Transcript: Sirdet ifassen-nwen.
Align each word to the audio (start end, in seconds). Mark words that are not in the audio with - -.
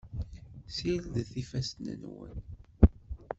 Sirdet 0.75 1.29
ifassen-nwen. 1.41 2.37